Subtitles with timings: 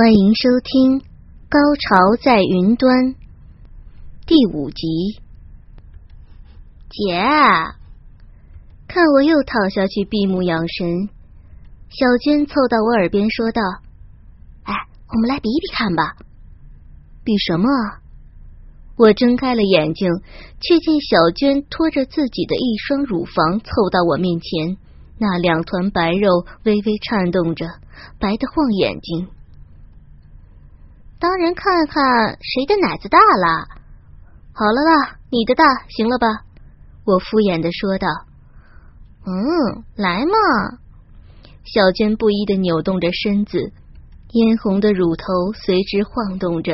[0.00, 1.00] 欢迎收听
[1.48, 2.96] 《高潮在云端》
[4.28, 5.18] 第五集。
[6.88, 7.18] 姐，
[8.86, 11.08] 看我又躺下去闭目养神，
[11.88, 13.60] 小娟凑到我耳边说道
[14.62, 14.72] ：“哎，
[15.08, 16.14] 我们来比比看吧。”
[17.26, 17.66] 比什么？
[18.94, 20.08] 我睁开了眼睛，
[20.60, 24.76] 却见小娟拖着自己的一双乳房凑到我面前，
[25.18, 27.66] 那两团白肉微微颤动着，
[28.20, 29.26] 白的晃眼睛。
[31.20, 33.66] 当然，看看谁的奶子大了。
[34.52, 36.26] 好了啦，你的大，行了吧？
[37.04, 38.06] 我敷衍的说道。
[39.26, 40.78] 嗯，来嘛。
[41.64, 43.72] 小娟不依的扭动着身子，
[44.32, 46.72] 嫣红的乳头随之晃动着。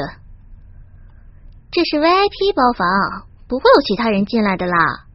[1.70, 5.06] 这是 VIP 包房，不会有其他人进来的啦。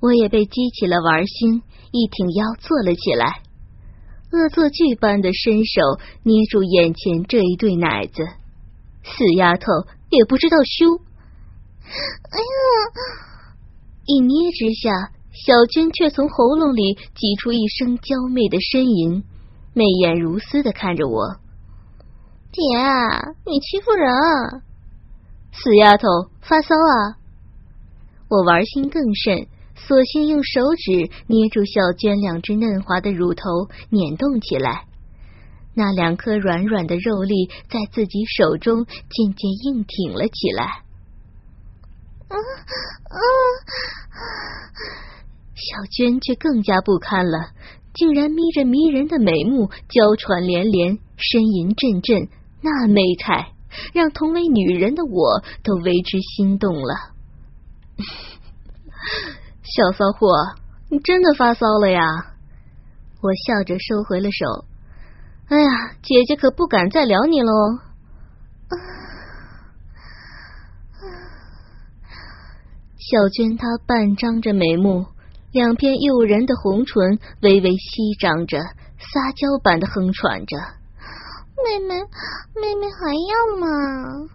[0.00, 3.42] 我也被激起了玩心，一挺腰坐了起来。
[4.32, 5.82] 恶作剧般的伸手
[6.22, 8.22] 捏住眼前这一对奶子，
[9.02, 9.66] 死丫头
[10.10, 11.02] 也不知道羞。
[11.82, 13.54] 哎呀！
[14.06, 19.24] 一捏之下，小娟却从喉咙里挤出一声娇媚的呻吟，
[19.74, 21.36] 媚眼如丝的看着我。
[22.52, 22.60] 姐，
[23.46, 24.62] 你欺负人！
[25.52, 26.06] 死丫头，
[26.40, 27.18] 发骚啊！
[28.28, 29.48] 我玩心更甚。
[29.86, 34.84] 索性用手指捏住小娟两只嫩滑的乳头，捻动起来。
[35.74, 40.64] 那两颗软软的肉粒在自己手中渐渐硬挺了起来。
[42.28, 43.16] 啊啊！
[45.54, 47.50] 小娟却更加不堪了，
[47.94, 52.28] 竟然眯着迷人的美目，娇喘连连，呻吟阵阵，
[52.62, 53.52] 那媚态
[53.92, 56.94] 让同为女人的我都为之心动了。
[59.70, 60.26] 小骚货，
[60.88, 62.02] 你真的发骚了呀！
[63.22, 64.64] 我笑着收回了手。
[65.46, 65.70] 哎呀，
[66.02, 67.52] 姐姐可不敢再撩你喽。
[72.98, 75.06] 小娟她半张着眉目，
[75.52, 78.58] 两片诱人的红唇微微翕张着，
[78.98, 80.56] 撒娇般的哼喘着
[81.62, 81.94] ：“妹妹，
[82.60, 84.28] 妹妹还要吗？”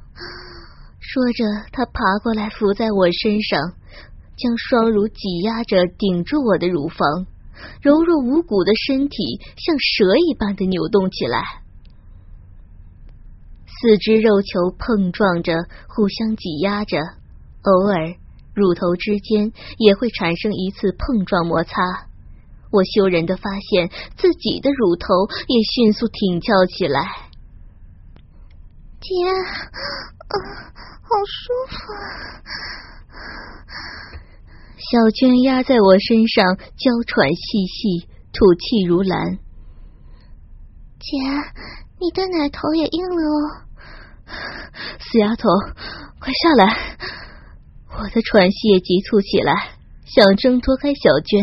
[0.99, 1.43] 说着，
[1.73, 3.73] 她爬过来伏在我身上。
[4.37, 7.25] 将双乳挤压着顶住我的乳房，
[7.81, 11.41] 柔弱无骨的身体像蛇一般的扭动起来，
[13.65, 15.53] 四肢肉球碰撞着，
[15.87, 18.15] 互相挤压着，偶尔
[18.53, 22.07] 乳头之间也会产生一次碰撞摩擦。
[22.71, 25.07] 我羞人的发现自己的乳头
[25.47, 27.01] 也迅速挺翘起来，
[28.99, 30.35] 姐，啊，
[31.01, 32.43] 好舒服啊。
[34.77, 39.39] 小娟压在我身上，娇喘细细，吐气如兰。
[40.99, 41.17] 姐，
[41.99, 43.39] 你的奶头也硬了哦！
[44.99, 45.47] 死丫头，
[46.19, 46.97] 快下来！
[47.97, 49.53] 我的喘息也急促起来，
[50.05, 51.41] 想挣脱开小娟。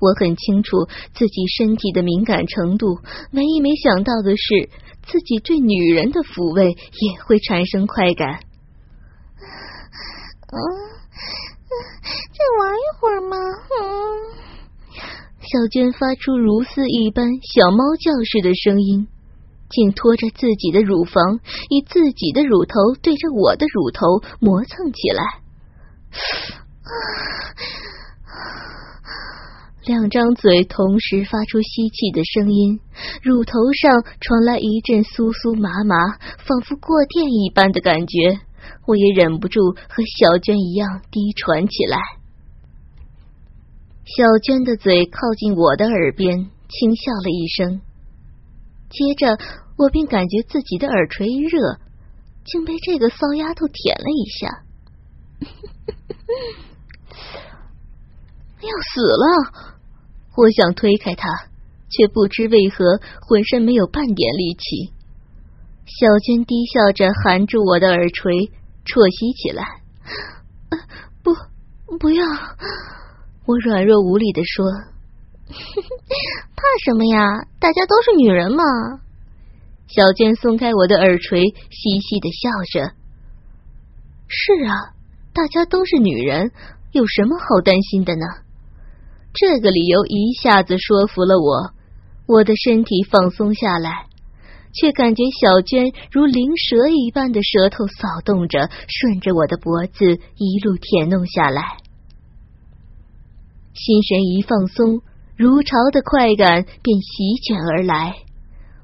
[0.00, 2.98] 我很清楚自己身体的敏感程度，
[3.32, 4.68] 唯一没想到的是，
[5.06, 8.40] 自己对女人的抚慰也会产生快感。
[10.52, 10.97] 嗯。
[12.32, 13.36] 再玩一会儿嘛？
[13.36, 13.82] 嗯，
[15.40, 19.08] 小娟发出如丝一般小猫叫似的声音，
[19.70, 25.22] 竟拖着自己的乳房，以自己的乳头对着我的乳头磨蹭起来。
[29.84, 32.80] 两张嘴同时发出吸气的声音，
[33.22, 35.96] 乳头上传来一阵酥酥麻麻，
[36.44, 38.40] 仿佛过电一般的感觉。
[38.86, 41.98] 我也忍不住和小娟一样低喘起来。
[44.04, 47.80] 小娟的嘴靠近我的耳边，轻笑了一声，
[48.88, 49.38] 接着
[49.76, 51.78] 我便感觉自己的耳垂一热，
[52.44, 54.64] 竟被这个骚丫头舔了一下。
[58.60, 59.24] 要死了！
[60.36, 61.28] 我想推开她，
[61.90, 64.92] 却不知为何浑身没有半点力气。
[65.86, 68.50] 小娟低笑着含住我的耳垂。
[68.88, 69.62] 啜吸起来，
[71.22, 71.34] 不，
[71.98, 72.24] 不要！
[73.44, 74.64] 我软弱无力的说
[76.56, 77.44] ：“怕什么呀？
[77.60, 78.64] 大家都是女人嘛。”
[79.88, 82.92] 小娟松开我的耳垂，嘻嘻的笑着。
[84.26, 84.96] 是啊，
[85.32, 86.50] 大家都是女人，
[86.92, 88.26] 有什么好担心的呢？
[89.34, 91.72] 这个理由一下子说服了我，
[92.26, 94.07] 我的身体放松下来，
[94.72, 101.78] 却感觉小娟如灵蛇一般的舌头扫动着，顺着我的脖子一路舔弄下来。
[103.74, 105.02] 心神一放松，
[105.36, 108.16] 如潮的快感便席卷而来。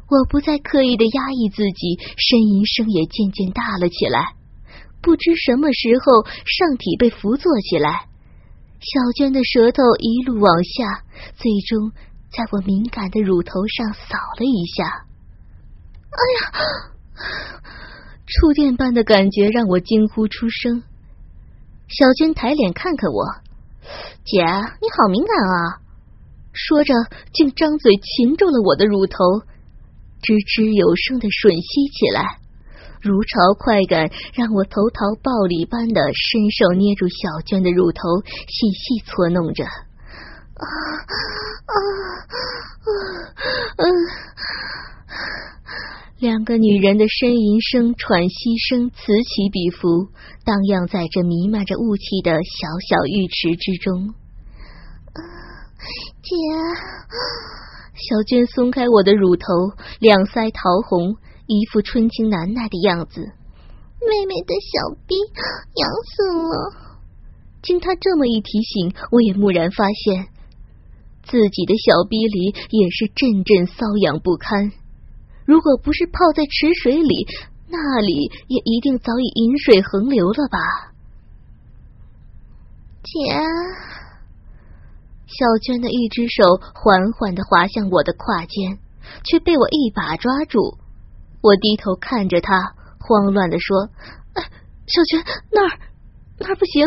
[0.08, 4.36] 我不再刻意的压抑自己，呻吟声也渐渐大了起来。
[5.02, 8.06] 不知什么时候，上体被扶坐起来，
[8.78, 11.02] 小娟的舌头一路往下，
[11.34, 11.90] 最终
[12.30, 15.04] 在我敏感的乳头上扫了一下。
[16.14, 16.40] 哎呀！
[18.26, 20.82] 触电般的感觉让我惊呼出声。
[21.88, 23.26] 小娟抬脸看看我。
[24.24, 25.80] 姐，你好敏感啊！
[26.52, 26.94] 说着，
[27.32, 29.18] 竟张嘴擒住了我的乳头，
[30.22, 32.38] 吱吱有声的吮吸起来。
[33.02, 39.64] 如潮快感让我投桃报李般的伸手捏住小娟的乳头，细细搓弄着。
[39.64, 41.14] 啊啊
[41.68, 41.76] 啊！
[43.76, 43.84] 嗯
[46.18, 50.08] 两个女人的呻吟声、喘息声此起彼伏，
[50.44, 54.14] 荡漾在这弥漫着雾气的小小浴池之中。
[56.22, 56.34] 姐，
[57.92, 59.44] 小娟松开我的乳头，
[60.00, 61.16] 两腮桃红，
[61.46, 63.20] 一副春情难耐的样子。
[64.00, 65.16] 妹妹的小逼
[65.74, 66.72] 痒死了。
[67.62, 70.28] 经她这么一提醒，我也蓦然发现
[71.22, 74.72] 自己的小逼里也是阵阵瘙痒不堪。
[75.44, 77.26] 如果不是泡在池水里，
[77.68, 80.58] 那里也一定早已饮水横流了吧？
[83.02, 83.10] 姐，
[85.26, 86.42] 小娟的一只手
[86.74, 88.78] 缓缓的滑向我的胯间，
[89.24, 90.78] 却被我一把抓住。
[91.42, 93.90] 我低头看着她，慌乱的说
[94.32, 94.42] ：“哎
[94.86, 95.78] 小娟，那儿，
[96.38, 96.86] 那儿不行。”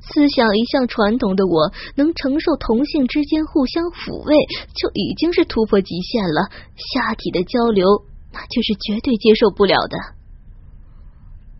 [0.00, 4.34] 思想一向传统的我，能承受同性之间互相抚慰，
[4.74, 6.48] 就已经是突破极限了。
[6.76, 7.86] 下体的交流，
[8.32, 9.98] 那就是绝对接受不了的。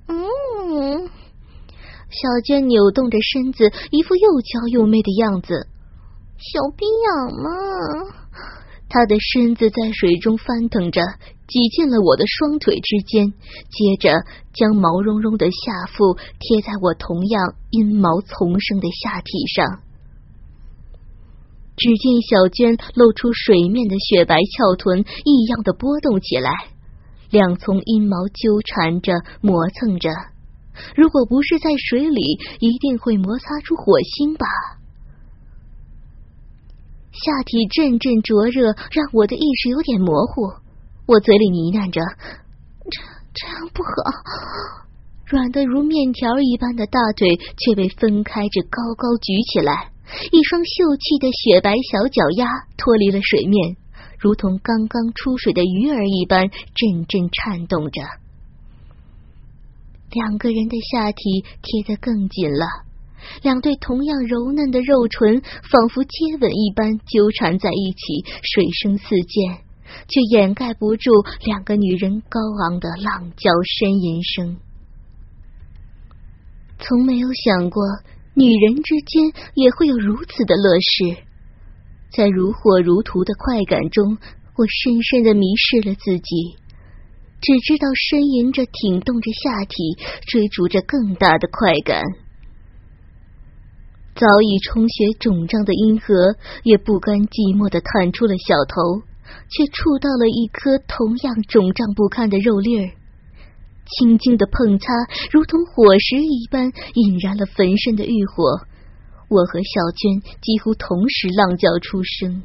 [0.09, 1.09] 嗯，
[2.09, 5.69] 小娟扭动着身子，一副又娇又媚的样子。
[6.39, 7.51] 小逼痒吗？
[8.91, 11.01] 他的身子在水中翻腾着。
[11.51, 14.23] 挤进了我的双腿之间，接着
[14.55, 19.81] 将毛茸茸的下腹贴在我同样阴毛丛生的下体上。
[21.77, 26.53] 只见小娟露出水面的雪白翘臀，异样的波动起来，
[27.33, 30.09] 两丛阴毛纠缠着磨蹭着。
[30.95, 34.47] 如果不是在水里，一定会摩擦出火星吧。
[37.21, 40.53] 下体阵阵灼热，让我的意识有点模糊。
[41.07, 42.01] 我嘴里呢喃着
[42.91, 43.01] ：“这
[43.35, 43.91] 这样不好。”
[45.29, 49.93] 软的如面条一般的大腿却被分开着高高举起来，
[50.33, 52.47] 一双秀气的雪白小脚丫
[52.77, 53.77] 脱离了水面，
[54.19, 58.03] 如同刚刚出水的鱼儿一般阵阵颤动着。
[60.11, 62.67] 两个人的下体贴得更紧了，
[63.43, 69.63] 两对同样柔嫩的肉唇仿佛接吻一般纠缠在一起，水声四溅。
[70.07, 71.11] 却掩盖不住
[71.45, 74.57] 两个女人高昂的浪叫呻吟声。
[76.79, 77.83] 从没有想过
[78.35, 81.17] 女人之间也会有如此的乐事，
[82.13, 84.17] 在如火如荼的快感中，
[84.57, 86.55] 我深深的迷失了自己，
[87.41, 89.75] 只知道呻吟着、挺动着下体，
[90.29, 92.01] 追逐着更大的快感。
[94.21, 99.09] 早已充血肿胀的阴核也不甘寂寞的探出了小头。
[99.49, 102.91] 却触到了一颗同样肿胀不堪的肉粒儿，
[103.87, 104.91] 轻轻的碰擦，
[105.31, 108.67] 如同火石一般引燃了焚身的欲火。
[109.29, 112.43] 我和小娟几乎同时浪叫出声：“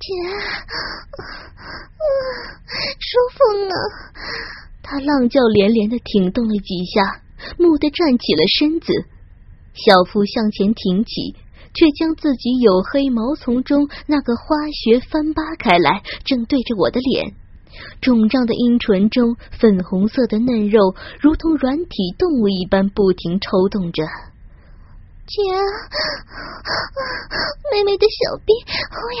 [0.00, 0.08] 姐，
[2.96, 3.74] 舒服呢！”
[4.82, 7.20] 她浪叫连连的挺动了几下，
[7.58, 9.04] 蓦地站起了身子，
[9.76, 11.36] 小腹向前挺起。
[11.76, 17.34] 却将自己黝黑毛丛中那个花穴翻扒开来，正对着我的脸。
[18.00, 24.04] 肿胀的阴唇中，粉红色的嫩肉如同软体动物一般不停抽动着。
[25.28, 25.36] 姐，
[27.70, 28.54] 妹妹的小臂
[28.88, 28.96] 好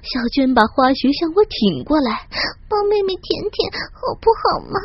[0.00, 2.26] 小娟把花穴向我挺过来，
[2.66, 4.80] 帮妹妹舔舔，好不好吗？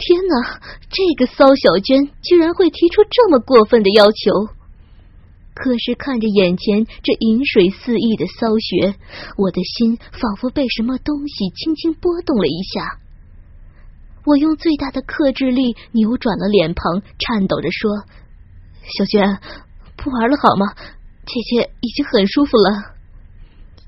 [0.00, 0.60] 天哪！
[0.88, 4.48] 这个骚小娟居然会提出这么过分的要求！
[5.52, 8.94] 可是看着眼前这饮水肆意的骚穴，
[9.36, 12.98] 我的心仿佛被什么东西轻轻拨动了一下。
[14.24, 17.90] 我用最大的克制力扭转了脸庞，颤抖着说
[18.96, 19.38] ：“小娟，
[19.96, 20.72] 不玩了好吗？
[21.26, 22.96] 姐姐已经很舒服了。”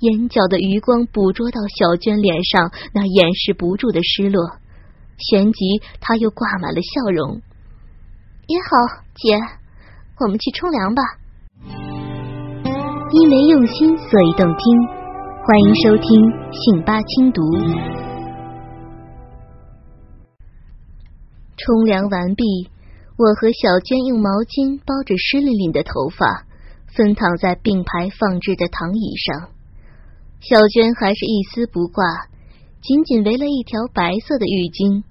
[0.01, 4.59] 眼角的余光捕捉到小娟脸上那掩饰不住的失落，
[5.23, 7.41] 旋即他又挂满了笑容。
[8.47, 9.39] 也好，姐，
[10.19, 11.03] 我们去冲凉吧。
[13.13, 15.03] 因为用心，所以动听。
[15.45, 16.21] 欢迎收听
[16.53, 17.43] 信八轻读。
[21.57, 22.45] 冲凉完毕，
[23.17, 26.47] 我和小娟用毛巾包着湿淋淋的头发，
[26.95, 29.51] 分躺在并排放置的躺椅上。
[30.41, 32.05] 小娟还是一丝不挂，
[32.81, 35.05] 紧紧围了一条白色的浴巾。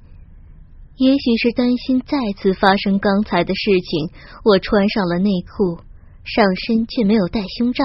[0.98, 4.12] 也许是担心再次发生刚才的事情，
[4.44, 5.82] 我穿上了内裤，
[6.24, 7.84] 上身却没有戴胸罩。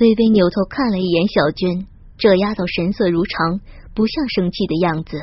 [0.00, 1.86] 微微扭头看了一眼小娟，
[2.16, 3.60] 这丫头神色如常，
[3.94, 5.18] 不像生气的样子。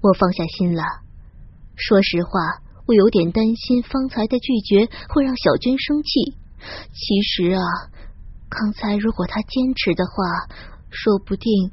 [0.00, 0.82] 我放下心了。
[1.74, 6.36] 说实话，我有点担心方才的拒绝会让小娟生气。
[6.92, 7.60] 其实啊，
[8.48, 10.54] 刚才如果她坚持的话，
[10.90, 11.72] 说不定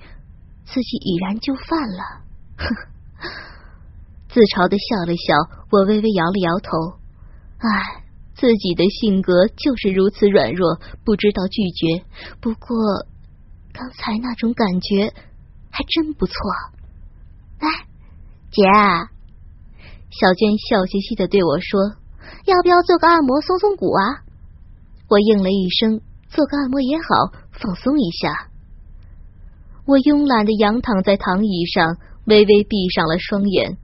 [0.65, 2.03] 自己已然就范了。
[2.57, 2.65] 哼，
[4.27, 6.99] 自嘲的笑了笑，我微微摇了摇头。
[7.57, 8.03] 唉，
[8.35, 12.03] 自己的性格就是如此软弱，不知道拒绝。
[12.41, 13.05] 不过
[13.71, 15.13] 刚才那种感觉
[15.71, 16.35] 还真不错。
[17.59, 17.67] 哎。
[18.51, 18.63] 姐，
[20.11, 21.99] 小娟笑嘻嘻的对我说
[22.47, 24.23] ：“要不要做个按摩松松骨啊？”
[25.11, 25.99] 我应了一声
[26.31, 28.47] ：“做个按摩也好，放松一下。”
[29.85, 33.77] 我慵懒的仰躺在躺椅上，微微闭上了双眼。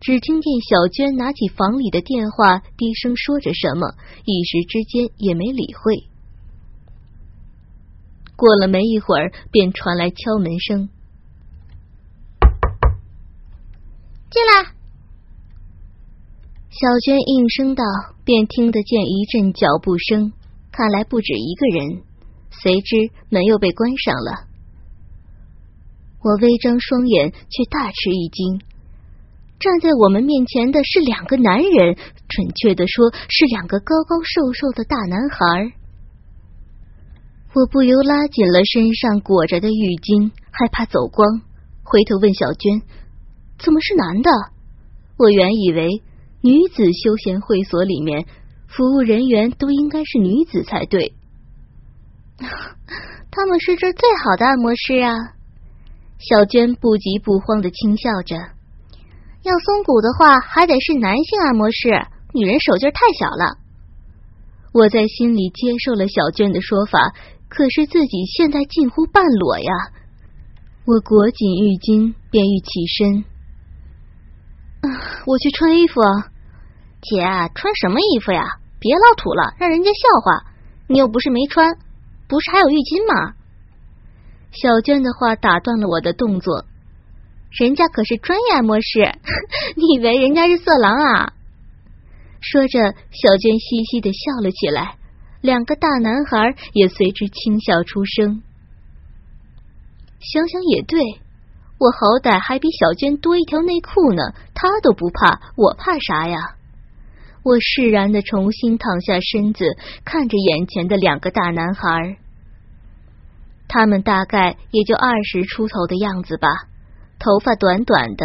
[0.00, 6.08] 只听见小娟拿起房里的电话，低声说着什么，一时之间也没理会。
[8.34, 10.88] 过了没一会儿，便传来敲门声。
[14.30, 14.72] 进来，
[16.70, 17.84] 小娟应声道，
[18.24, 20.32] 便听得见一阵脚步声，
[20.72, 22.02] 看来不止一个人。
[22.50, 24.47] 随之门又被关上了。
[26.22, 28.60] 我微张双眼，却大吃一惊。
[29.60, 31.96] 站在我们面前的是两个男人，
[32.28, 35.72] 准确的说，是两个高高瘦瘦的大男孩。
[37.54, 41.42] 我不由拉紧了身上裹着的浴巾，害怕走光，
[41.82, 42.82] 回头问小娟。
[43.58, 44.30] 怎么是男的？
[45.16, 46.02] 我原以为
[46.42, 48.26] 女子休闲会所里面
[48.68, 51.14] 服务人员都应该是女子才对。
[53.32, 55.37] 他们是这最好的按摩师啊！
[56.18, 58.36] 小娟不急不慌的轻笑着。
[59.42, 61.90] 要松骨的话，还得是男性按摩师，
[62.34, 63.58] 女人手劲太小了。
[64.72, 67.14] 我在心里接受了小娟的说法，
[67.48, 69.72] 可是自己现在近乎半裸呀！
[70.84, 73.24] 我裹紧浴巾，便欲起身。
[75.24, 76.30] 我去穿衣服啊，
[77.00, 77.22] 姐，
[77.54, 78.42] 穿什么衣服呀？
[78.80, 80.50] 别老土了，让人家笑话。
[80.88, 81.78] 你又不是没穿，
[82.28, 83.34] 不是还有浴巾吗？
[84.50, 86.64] 小娟的话打断了我的动作，
[87.50, 89.12] 人家可是专业按摩师，
[89.76, 91.32] 你以为人家是色狼啊？
[92.40, 92.78] 说着，
[93.10, 94.96] 小娟嘻嘻的笑了起来，
[95.40, 98.42] 两个大男孩也随之轻笑出声。
[100.20, 101.00] 想想也对。
[101.80, 106.56] 我好歹还比小娟多一条内裤呢，她都不怕，我怕啥呀？
[107.44, 109.64] 我释然的重新躺下身子，
[110.04, 112.16] 看着眼前的两个大男孩，
[113.68, 116.48] 他们大概也就二十出头的样子吧，
[117.18, 118.24] 头发短短的，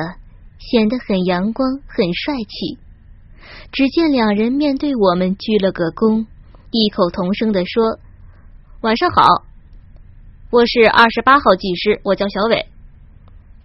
[0.57, 2.79] 显得很阳光，很帅气。
[3.73, 6.25] 只见两人面对我们鞠了个躬，
[6.71, 7.99] 异口同声的说
[8.81, 9.43] ：“晚上好，
[10.49, 12.67] 我是二十八号技师，我叫小伟。”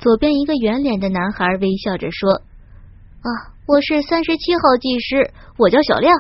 [0.01, 2.43] 左边一个圆脸的男孩微笑着说
[3.23, 6.13] ：“啊，我是三十七号技师，我叫小亮。”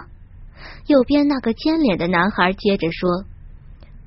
[0.86, 3.24] 右边那个尖脸的男孩接着说：“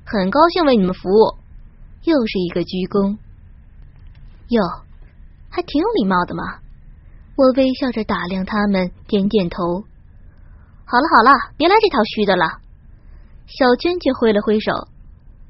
[0.06, 1.36] 很高兴为你们服务。”
[2.04, 3.18] 又是一个鞠躬。
[4.48, 4.60] 哟，
[5.50, 6.42] 还挺有礼貌的嘛。
[7.36, 9.84] 我微笑着打量他们，点点头。
[10.84, 12.60] 好了好了，别来这套虚的了。
[13.46, 14.72] 小娟却挥了挥手：“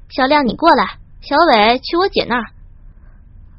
[0.09, 0.99] 小亮，你过来。
[1.21, 2.45] 小伟去我姐那儿。”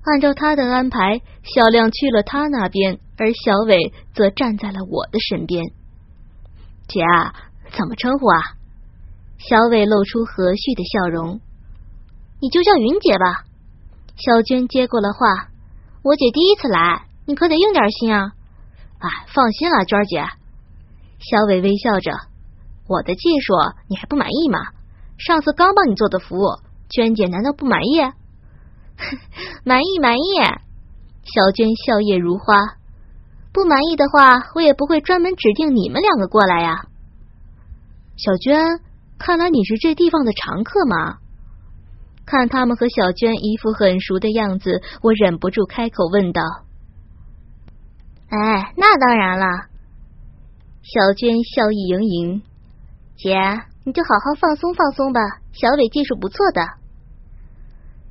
[0.04, 5.64] 按照他的安排，小亮去了他那边，而小伟则站在了我的身边。
[6.88, 7.34] 姐啊，
[7.76, 8.40] 怎么称呼啊？
[9.38, 11.40] 小伟露出和煦的笑容。
[12.40, 13.44] 你就叫云姐吧。
[14.16, 15.48] 小娟接过了话。
[16.02, 18.32] 我姐第一次来，你可得用点心啊。
[18.98, 20.22] 哎，放心了，娟儿姐。
[21.18, 22.12] 小伟微笑着
[22.86, 23.54] ：“我的技术
[23.88, 24.58] 你还不满意吗？
[25.16, 26.58] 上次刚帮你做的服务，
[26.90, 28.02] 娟姐难道不满意
[29.64, 30.36] ？”“满意，满意。”
[31.24, 32.76] 小娟笑靥如花。
[33.50, 36.84] “不满意的话，我也不会专门指定你们两个过来呀。”
[38.16, 38.80] 小娟，
[39.18, 41.16] 看来你是这地方的常客嘛？
[42.26, 46.42] 看他们和小娟一副很熟的样子，我忍不住开口问道
[48.28, 49.46] ：“哎，那当然了。”
[50.82, 52.42] 小娟笑意盈盈
[53.16, 53.36] ：“姐，
[53.84, 55.20] 你就好好放松放松吧。
[55.52, 56.62] 小伟技术不错的。”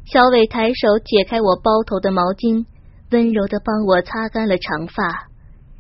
[0.06, 2.66] 小伟抬手解开我包头的毛巾，
[3.10, 5.28] 温柔的帮我擦干了长发，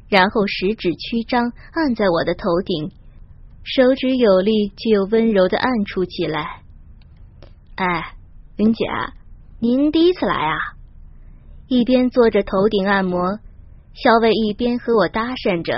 [0.09, 2.91] 然后食指曲张按在我的头顶，
[3.63, 6.61] 手指有力却又温柔的按触起来。
[7.75, 8.15] 哎。
[8.55, 8.85] 云姐，
[9.59, 10.57] 您第一次来啊？
[11.67, 13.39] 一边做着头顶按摩，
[13.95, 15.73] 小伟一边和我搭讪着。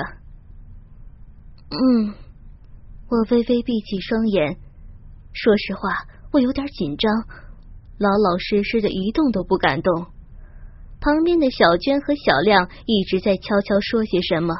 [1.70, 2.13] 嗯，
[3.08, 4.58] 我微微闭起双眼，
[5.32, 7.13] 说实话，我有点紧张，
[7.98, 10.08] 老老实实的一动都不敢动。
[11.00, 14.53] 旁边的小娟和小亮一直在悄悄说些什么，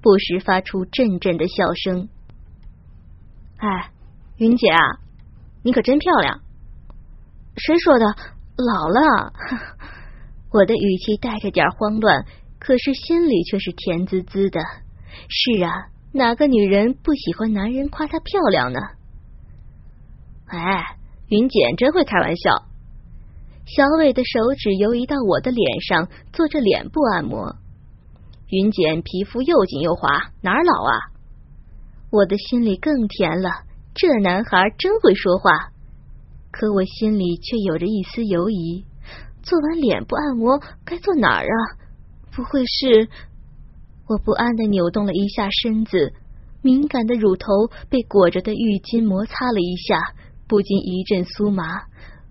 [0.00, 2.08] 不时发出阵阵的笑声。
[3.58, 3.92] 哎，
[4.38, 4.98] 云姐啊，
[5.62, 6.40] 你可真漂亮！
[7.56, 8.04] 谁说的？
[8.56, 9.32] 老了，
[10.52, 12.24] 我的语气带着点慌乱，
[12.58, 14.60] 可是心里却是甜滋滋的。
[15.28, 15.70] 是啊，
[16.12, 18.80] 哪个女人不喜欢男人夸她漂亮呢？
[20.46, 20.96] 哎，
[21.28, 22.66] 云简真会开玩笑。
[23.64, 27.56] 小伟的手指游移到我的脸上，做着脸部按摩。
[28.48, 30.92] 云简皮肤又紧又滑，哪儿老啊？
[32.10, 33.50] 我的心里更甜了，
[33.94, 35.70] 这男孩真会说话。
[36.52, 38.84] 可我心里却有着一丝犹疑，
[39.42, 41.58] 做完脸部按摩该做哪儿啊？
[42.30, 43.08] 不会是……
[44.06, 46.12] 我不安的扭动了一下身子，
[46.60, 47.46] 敏感的乳头
[47.88, 50.14] 被裹着的浴巾摩擦了一下，
[50.46, 51.64] 不禁一阵酥麻。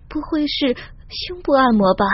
[0.07, 0.75] 不会是
[1.09, 2.05] 胸部按摩吧？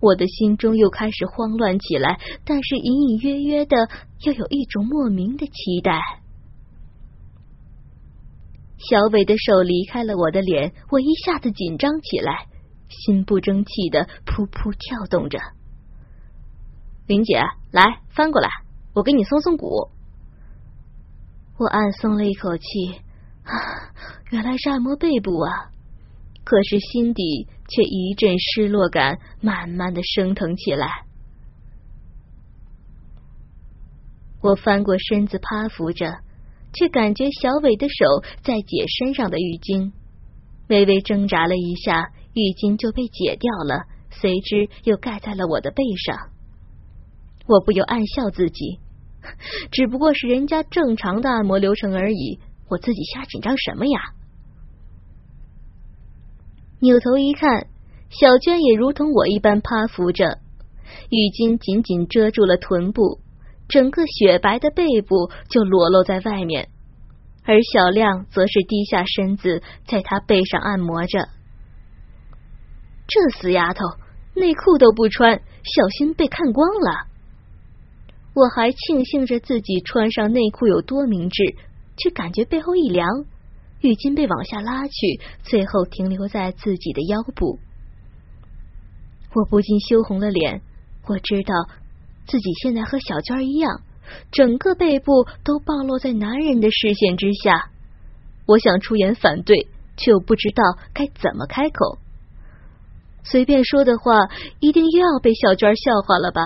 [0.00, 3.88] 我的心中又开始慌乱起来，但是隐隐约约的
[4.20, 5.98] 又有一种莫名的期待。
[8.88, 12.46] 小伟的手离开了我的脸，我一下子紧张起来，
[12.88, 15.38] 心不争气的噗噗跳动着。
[17.06, 18.48] 林姐，来翻过来，
[18.94, 19.90] 我给你松松骨。
[21.56, 22.64] 我暗松了一口气，
[23.44, 23.52] 啊，
[24.30, 25.70] 原来是按摩背部啊！
[26.44, 31.06] 可是心底却一阵失落感慢慢的升腾起来。
[34.42, 36.18] 我翻过身子，趴伏着。
[36.74, 39.92] 却感觉小伟的手在解身上的浴巾，
[40.68, 46.16] 微微挣扎了一下，浴巾就被解掉了，随之又盖在了我的背上。
[47.46, 48.80] 我不由暗笑自己，
[49.70, 54.00] 只不过是人家正常的按摩流程而已，我自己瞎紧张什么呀？
[56.80, 57.68] 扭头一看，
[58.10, 60.38] 小娟也如同我一般趴伏着，
[61.08, 63.20] 浴巾紧紧遮住了臀部。
[63.68, 66.68] 整个雪白的背部就裸露在外面，
[67.44, 71.28] 而小亮则是低下身子，在他背上按摩着。
[73.06, 73.80] 这死丫头，
[74.34, 77.06] 内裤都不穿，小心被看光了。
[78.34, 81.54] 我还庆幸着自己穿上内裤有多明智，
[81.96, 83.08] 却感觉背后一凉，
[83.80, 87.58] 浴巾被往下拉去，最后停留在自己的腰部。
[89.34, 90.62] 我不禁羞红了脸，
[91.06, 91.54] 我知道。
[92.26, 93.82] 自己现在和小娟一样，
[94.32, 97.70] 整个背部都暴露在男人的视线之下。
[98.46, 101.98] 我想出言反对，却又不知道该怎么开口。
[103.22, 104.28] 随便说的话，
[104.60, 106.42] 一定又要被小娟笑话了吧？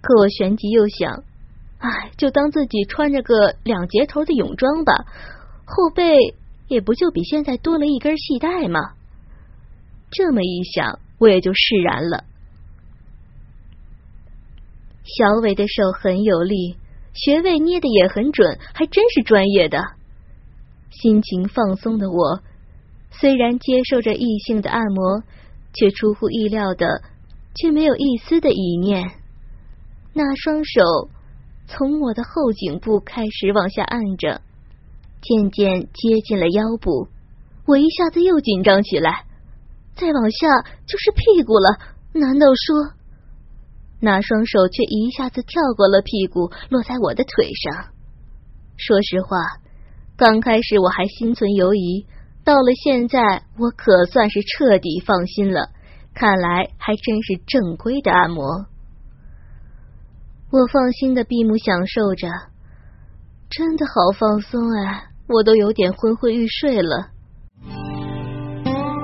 [0.00, 1.24] 可我旋即又想，
[1.78, 5.06] 哎，就当自己穿着个两截头的泳装吧，
[5.64, 6.14] 后背
[6.68, 8.92] 也不就比现在多了一根系带吗？
[10.10, 12.24] 这么一想，我也就释然了。
[15.04, 16.76] 小伟的手很有力，
[17.12, 19.84] 穴位捏的也很准，还真是专业的。
[20.90, 22.40] 心情放松的我，
[23.10, 25.22] 虽然接受着异性的按摩，
[25.74, 27.02] 却出乎意料的，
[27.54, 29.10] 却没有一丝的意念。
[30.14, 30.80] 那双手
[31.66, 34.40] 从我的后颈部开始往下按着，
[35.20, 37.08] 渐渐接近了腰部，
[37.66, 39.26] 我一下子又紧张起来。
[39.94, 41.78] 再往下就是屁股了，
[42.12, 42.94] 难道说？
[44.04, 47.86] 那双手却一下子跳过了屁股，落在我的腿上。
[48.76, 49.38] 说实话，
[50.14, 52.04] 刚开始我还心存犹疑，
[52.44, 55.70] 到了现在，我可算是彻底放心了。
[56.12, 58.66] 看来还真是正规的按摩。
[60.52, 62.28] 我放心的闭目享受着，
[63.48, 67.08] 真的好放松哎，我都有点昏昏欲睡了。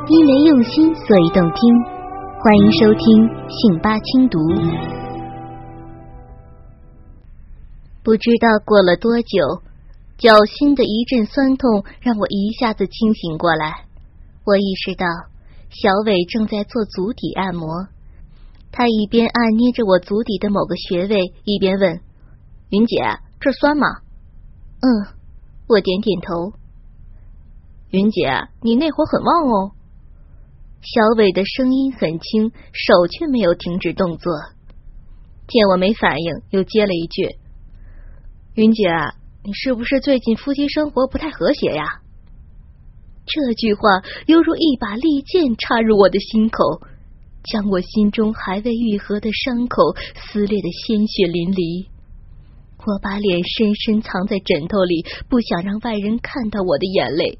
[0.08, 1.99] 因为用心，所以动听。
[2.42, 4.38] 欢迎收听信八轻读。
[8.02, 9.60] 不知道过了多久，
[10.16, 13.84] 脚心的一阵酸痛让我一下子清醒过来。
[14.46, 15.04] 我意识到
[15.68, 17.88] 小伟正在做足底按摩，
[18.72, 22.00] 他一边按捏着我足底的某个穴位，一边问
[22.72, 22.96] ：“云姐，
[23.38, 23.86] 这酸吗
[24.80, 25.12] ？”“嗯。”
[25.68, 26.54] 我点点头。
[27.92, 29.72] “云姐，你那会很旺哦。”
[30.82, 34.32] 小伟的声音很轻，手却没有停止动作。
[35.46, 37.36] 见我没反应，又接了一句
[38.56, 38.88] ：“云姐，
[39.44, 42.00] 你是不是最近夫妻生活不太和谐呀？”
[43.26, 43.82] 这句话
[44.26, 46.80] 犹如一把利剑插入我的心口，
[47.44, 51.88] 将我心中还未愈合的伤口撕裂的鲜血淋漓。
[52.86, 57.38] 我把脸深深藏在枕头里，不想让外人看到我的眼泪，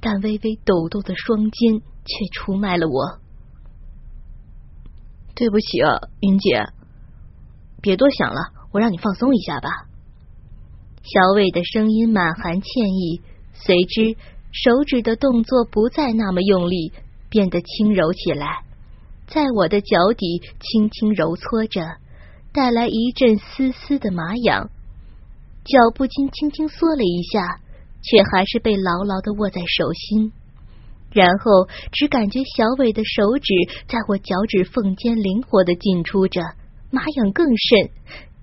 [0.00, 1.80] 但微微抖动的双肩。
[2.06, 3.18] 却出卖了我，
[5.34, 6.64] 对不起啊，云姐，
[7.82, 9.68] 别多想了，我让你放松一下吧。
[11.02, 13.20] 小伟的声音满含歉意，
[13.52, 14.16] 随之
[14.52, 16.92] 手指的动作不再那么用力，
[17.28, 18.64] 变得轻柔起来，
[19.26, 21.84] 在我的脚底轻轻揉搓着，
[22.52, 24.70] 带来一阵丝丝的麻痒，
[25.64, 27.60] 脚不禁轻轻缩了一下，
[28.02, 30.32] 却还是被牢牢的握在手心。
[31.16, 33.54] 然后只感觉小伟的手指
[33.88, 36.42] 在我脚趾缝间灵活的进出着，
[36.90, 37.88] 麻痒更甚，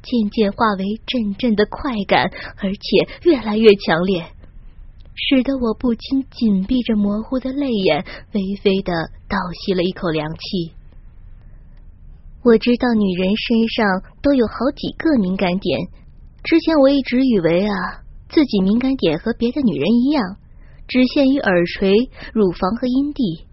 [0.02, 4.26] 渐渐化为阵阵的快感，而且越来越强烈，
[5.14, 8.92] 使得我不禁紧闭着模糊的泪眼，微微的
[9.30, 10.74] 倒吸了一口凉气。
[12.44, 15.80] 我知道女人身上都有好几个敏感点，
[16.44, 20.38] 之前我一直以为啊，自己敏感点和别的女人一样。
[20.94, 23.48] 只限于耳垂、乳房和阴蒂，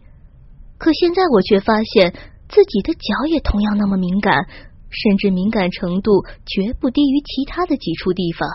[0.77, 2.13] 可现在我却发现
[2.51, 4.45] 自己的脚也同样那么敏感，
[4.91, 8.47] 甚至敏感程度绝不低于其他的几处地方。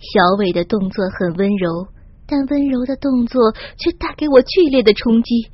[0.00, 1.86] 小伟的动作很温柔，
[2.26, 5.52] 但温柔的动作却带给我剧烈的冲击。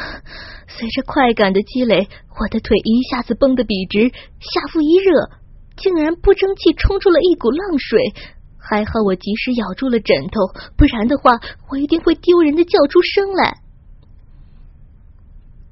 [0.72, 2.08] 随着快感的积累，
[2.40, 5.28] 我的腿一下子绷得笔直，下腹一热，
[5.76, 8.00] 竟然不争气冲出了一股浪水。
[8.62, 10.46] 还好我及时咬住了枕头，
[10.76, 11.32] 不然的话，
[11.68, 13.60] 我一定会丢人的叫出声来。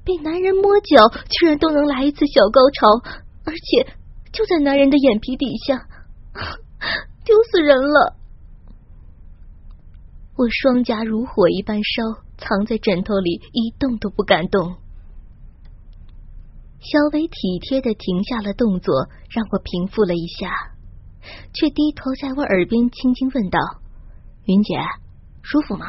[0.03, 2.87] 被男人摸脚，居然都能来一次小高潮，
[3.45, 3.93] 而且
[4.33, 5.87] 就在男人的眼皮底下，
[7.23, 8.17] 丢死人了！
[10.35, 14.75] 我双颊如火一般烧，藏在枕头里，一动都不敢动。
[16.79, 20.49] 小伟体贴的停下了动作，让我平复了一下。
[21.53, 23.59] 却低头在我耳边轻轻问道
[24.45, 24.75] ：“云姐，
[25.41, 25.85] 舒服吗？”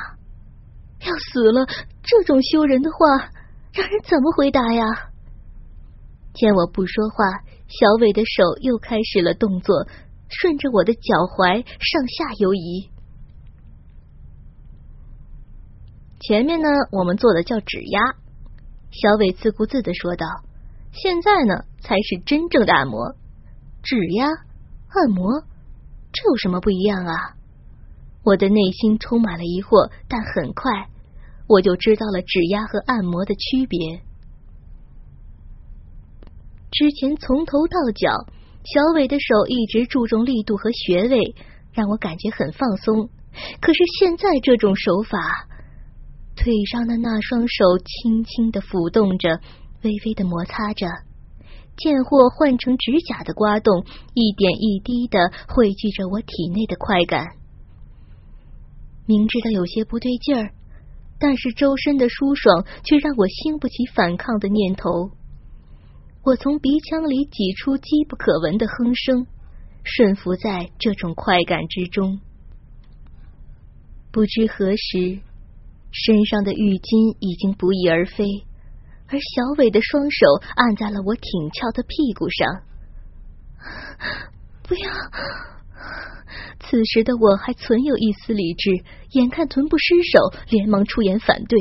[1.05, 1.67] 要死了！
[2.03, 3.31] 这种羞人的话，
[3.73, 4.85] 让人怎么回答呀？
[6.33, 7.25] 见我不说话，
[7.67, 9.87] 小伟的手又开始了动作，
[10.29, 11.01] 顺着我的脚
[11.37, 12.91] 踝上下游移。
[16.21, 18.01] 前面呢，我们做的叫指压。
[18.93, 20.27] 小伟自顾自的说道
[20.93, 23.17] ：“现在呢，才是真正的按摩，
[23.83, 24.29] 指压。”
[24.95, 25.41] 按摩，
[26.13, 27.15] 这有什么不一样啊？
[28.25, 30.71] 我的内心充满了疑惑，但很快
[31.49, 34.03] 我就知道了指压和按摩的区别。
[36.71, 38.27] 之前从头到脚，
[38.65, 41.35] 小伟的手一直注重力度和穴位，
[41.73, 43.09] 让我感觉很放松。
[43.61, 45.49] 可是现在这种手法，
[46.37, 49.41] 腿上的那双手轻轻的抚动着，
[49.83, 50.87] 微微的摩擦着。
[51.83, 57.27] 贱货换成指甲的刮动，一点一滴的汇聚着我体内的快感。
[59.05, 60.53] 明知道有些不对劲儿，
[61.19, 65.11] 但是周身的舒爽却让我兴不起反抗的念头。
[66.23, 69.27] 我从鼻腔里挤出机不可闻的哼声，
[69.83, 72.21] 顺服在这种快感之中。
[74.13, 75.19] 不知何时，
[75.91, 78.25] 身上的浴巾已经不翼而飞。
[79.13, 82.63] 而小伟的双手按在了我挺翘的屁股上，
[84.63, 84.91] 不要！
[86.61, 88.71] 此时的我还存有一丝理智，
[89.11, 91.59] 眼看臀部失手，连忙出言反对。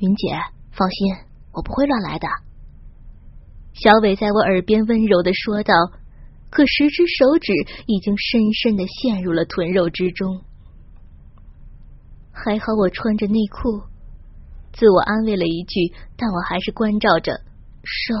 [0.00, 0.32] 云姐，
[0.70, 1.14] 放心，
[1.52, 2.26] 我不会乱来的。
[3.74, 5.74] 小伟在我耳边温柔的说道，
[6.48, 7.52] 可十只手指
[7.86, 10.42] 已经深深的陷入了臀肉之中。
[12.32, 13.82] 还好我穿着内裤。
[14.78, 17.32] 自我安慰了一句，但我还是关照着
[17.82, 18.14] 手，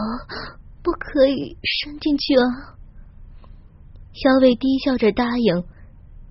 [0.82, 2.74] 不可以伸进去啊。
[4.12, 5.62] 小伟低笑着答应，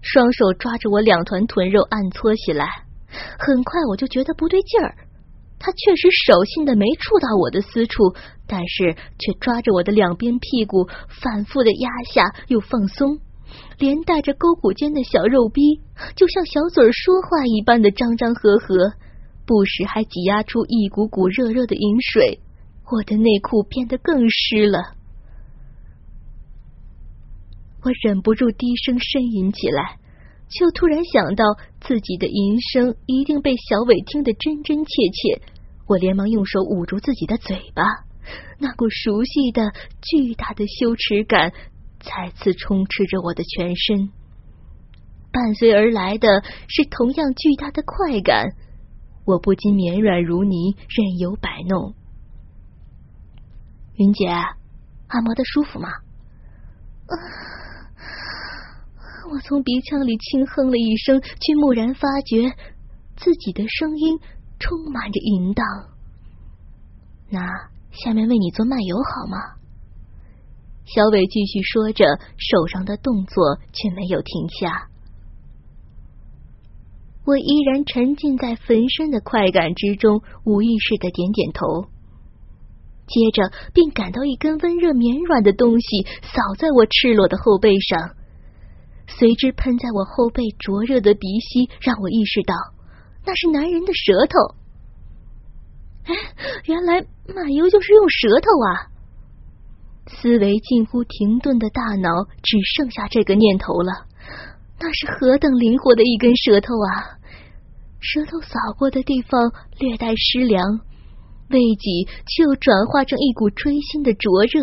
[0.02, 2.68] 双手抓着我两团臀肉按搓起来。
[3.40, 4.96] 很快我就觉得不对劲儿，
[5.60, 8.14] 他确实手心的没触到我的私处，
[8.46, 10.90] 但是却抓着我的两边屁股，
[11.22, 13.20] 反复的压下又放松，
[13.80, 15.80] 连带着沟骨间的小肉逼，
[16.18, 18.92] 就像小嘴说话一般的张张合合，
[19.48, 22.42] 不时还挤压出一股股热热的饮水，
[22.92, 24.94] 我的内裤变得更湿了。
[27.82, 29.98] 我忍不住低声呻吟起来。
[30.50, 31.44] 却突然想到
[31.82, 35.42] 自己的吟声一定被小伟听得真真切切，
[35.86, 37.84] 我连忙用手捂住自己的嘴巴，
[38.58, 41.52] 那股熟悉的巨大的羞耻感
[42.00, 44.10] 再次充斥着我的全身，
[45.34, 48.56] 伴随而来的是同样巨大的快感，
[49.28, 51.94] 我不禁绵软如泥，任由摆弄。
[53.98, 55.90] 云姐，按摩的舒服吗？
[59.30, 62.56] 我从鼻腔里轻哼了一声，却蓦然发觉
[63.18, 64.18] 自己的声音
[64.60, 65.66] 充满着淫荡。
[67.30, 67.42] 那
[67.92, 69.38] 下面为你做漫游好吗？
[70.86, 72.06] 小伟继续说着，
[72.38, 74.88] 手上的动作却没有停下。
[77.28, 81.90] 我依然沉浸在焚身的快感之中，无意识的点点头，
[83.06, 88.12] 接着便感到一根温热绵软的东西扫在我赤裸的后背上。
[89.10, 92.56] 随之喷在我后背灼热的鼻息，让我意识到
[93.26, 94.56] 那是男人的舌头。
[96.06, 96.16] 哎，
[96.64, 98.88] 原来马油就是用舌头啊！
[100.08, 102.10] 思维近乎停顿的大脑
[102.42, 104.08] 只剩下这个念头了。
[104.80, 107.17] 那是何等灵活的一根舌头啊！
[108.10, 110.80] 舌头扫过的地方略带湿凉，
[111.50, 114.62] 未几却又转化成一股锥心的灼热。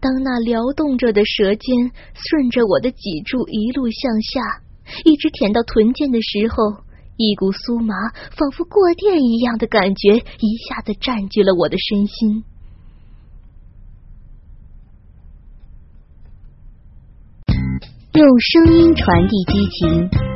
[0.00, 4.40] 当那撩动着的舌尖顺着我的脊柱一路向下，
[5.04, 6.82] 一直舔到臀间的时候，
[7.16, 7.94] 一股酥麻，
[8.36, 12.42] 仿佛过电一样的感觉一下子占据了我的身心。
[18.14, 20.35] 用声音传递激情，